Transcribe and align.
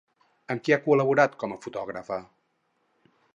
Amb 0.53 0.63
qui 0.67 0.73
ha 0.75 0.79
col·laborat 0.85 1.37
com 1.43 1.53
a 1.57 1.59
fotògrafa? 1.67 2.19